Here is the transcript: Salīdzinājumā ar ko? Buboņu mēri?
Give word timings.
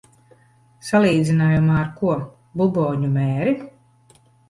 Salīdzinājumā 0.87 1.77
ar 1.83 1.93
ko? 2.01 2.17
Buboņu 2.65 3.15
mēri? 3.23 3.59